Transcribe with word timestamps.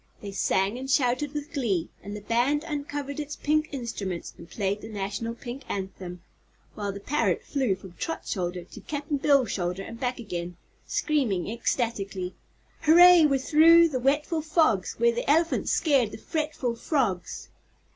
They 0.19 0.31
sang 0.31 0.79
and 0.79 0.89
shouted 0.89 1.31
with 1.35 1.53
glee 1.53 1.89
and 2.01 2.15
the 2.15 2.21
Band 2.21 2.63
uncovered 2.63 3.19
its 3.19 3.35
pink 3.35 3.69
instruments 3.71 4.33
and 4.35 4.49
played 4.49 4.81
the 4.81 4.89
National 4.89 5.35
Pink 5.35 5.61
Anthem, 5.69 6.23
while 6.73 6.91
the 6.91 6.99
parrot 6.99 7.43
flew 7.43 7.75
from 7.75 7.93
Trot's 7.99 8.31
shoulder 8.31 8.63
to 8.63 8.81
Cap'n 8.81 9.17
Bill's 9.17 9.51
shoulder 9.51 9.83
and 9.83 9.99
back 9.99 10.17
again, 10.17 10.57
screaming 10.87 11.47
ecstatically: 11.51 12.33
"Hooray! 12.81 13.27
we're 13.27 13.37
through 13.37 13.89
the 13.89 13.99
wetful 13.99 14.41
fogs 14.41 14.93
Where 14.97 15.13
the 15.13 15.29
elephant 15.29 15.69
scared 15.69 16.09
the 16.09 16.17
fretful 16.17 16.75
frogs!" 16.75 17.49